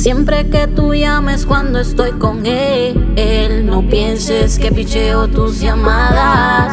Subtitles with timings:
[0.00, 6.72] Siempre que tú llames cuando estoy con él, no pienses que picheo tus llamadas.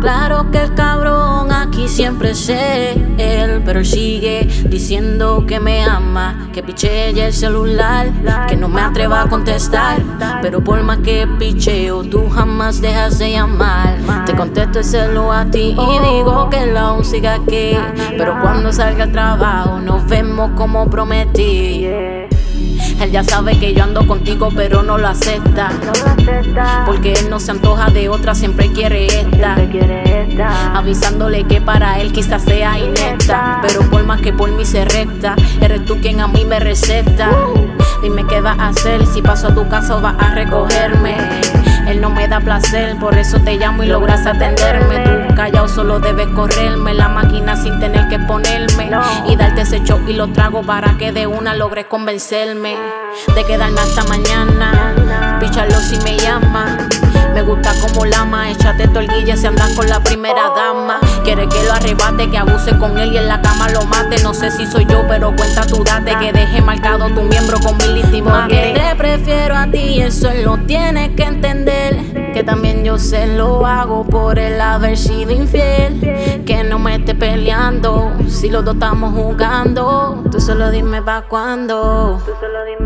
[0.00, 6.64] Claro que el cabrón aquí siempre sé él, pero sigue diciendo que me ama, que
[6.64, 8.10] piche el celular,
[9.06, 10.02] atreva a contestar.
[10.42, 13.96] Pero por más que picheo, tú jamás dejas de llamar.
[14.24, 17.76] Te contesto el celu a ti y digo que la siga aquí.
[18.16, 21.86] Pero cuando salga al trabajo, nos vemos como prometí.
[21.86, 25.70] Él ya sabe que yo ando contigo, pero no lo acepta.
[26.84, 29.56] Porque él no se antoja de otra, siempre quiere esta.
[30.74, 33.60] Avisándole que para él quizás sea inesta.
[33.62, 37.30] Pero por más que por mí se recta, eres tú quien a mí me receta.
[38.06, 41.16] Dime qué vas a hacer si paso a tu casa o vas a recogerme.
[41.88, 45.00] Él no me da placer, por eso te llamo y logras atenderme.
[45.00, 48.92] Tú callado solo debes correrme la máquina sin tener que ponerme
[49.28, 52.76] y darte ese show y lo trago para que de una logres convencerme
[53.34, 55.38] de quedarme hasta mañana.
[55.40, 56.78] Picharlo si me llama.
[57.36, 60.98] Me gusta como lama, échate tu guille si andas con la primera dama.
[61.22, 64.22] Quiere que lo arrebate, que abuse con él y en la cama lo mate.
[64.22, 67.76] No sé si soy yo, pero cuenta tu date que deje marcado tu miembro con
[67.76, 68.30] mi íntimo.
[68.48, 72.32] Que te prefiero a ti, eso lo tienes que entender.
[72.32, 76.42] Que también yo se lo hago por el haber sido infiel.
[76.46, 80.24] Que no me esté peleando si los dos estamos jugando.
[80.32, 82.18] Tú solo dime pa' cuándo.
[82.24, 82.85] Tú solo dime.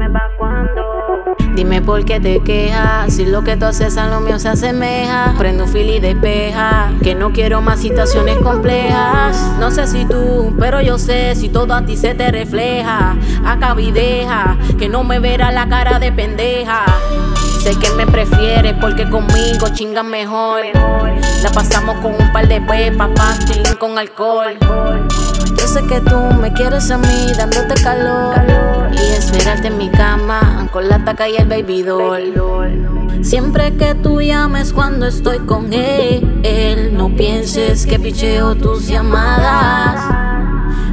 [1.61, 5.35] Dime por qué te quejas, si lo que tú haces a lo mío se asemeja.
[5.37, 9.37] Prendo un fil y despeja, que no quiero más situaciones complejas.
[9.59, 13.15] No sé si tú, pero yo sé si todo a ti se te refleja.
[13.45, 16.87] Acá y deja, que no me verá la cara de pendeja.
[17.63, 20.63] Sé que me prefieres porque conmigo chingas mejor.
[21.43, 24.57] La pasamos con un par de pepas, pastilín con alcohol.
[25.73, 28.35] Sé que tú me quieres a mí dándote calor
[28.93, 33.23] y esperarte en mi cama con la taca y el baby doll.
[33.23, 40.17] Siempre que tú llames cuando estoy con él, no pienses que picheo tus llamadas.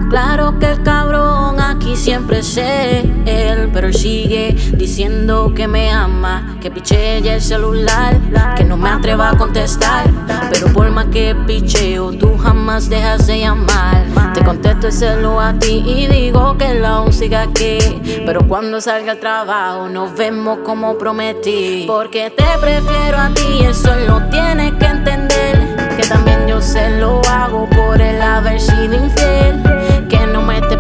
[0.10, 6.72] Claro que el cabrón aquí siempre sé él, pero sigue diciendo que me ama, que
[6.72, 8.18] piche el celular,
[8.56, 10.06] que no me atreva a contestar.
[10.50, 10.87] Pero por
[11.18, 14.06] que picheo, tú jamás dejas de llamar.
[14.36, 17.80] Te contesto el celu a ti y digo que la siga aquí.
[18.24, 21.86] Pero cuando salga al trabajo, nos vemos como prometí.
[21.88, 25.56] Porque te prefiero a ti, eso lo tienes que entender.
[25.98, 29.58] Que también yo se lo hago por el haber sido infiel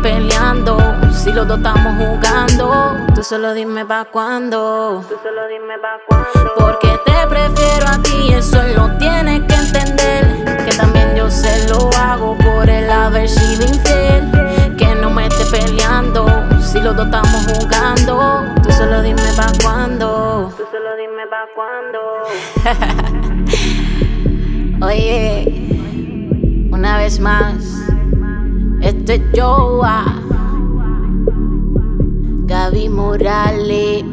[0.01, 0.77] peleando.
[1.11, 5.03] Si los dos estamos jugando, tú solo dime pa' cuándo.
[5.07, 6.53] Tú solo dime pa' cuándo.
[6.57, 8.06] Porque te prefiero a ti,
[21.37, 21.99] pa' cuándo.
[24.85, 25.45] Oye,
[26.71, 27.85] una vez más.
[28.81, 30.05] Este es Joa,
[32.45, 34.03] Gaby Morales.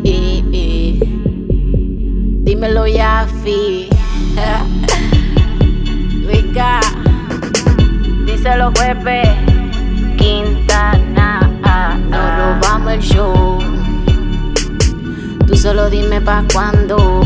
[2.45, 3.89] Dímelo, Yafi.
[6.27, 6.81] Rica.
[8.27, 9.23] Díselo, Pepe.
[10.17, 11.41] Quintana.
[12.11, 13.64] Nos robamos el show.
[15.57, 17.24] Solo dime pa' cuándo.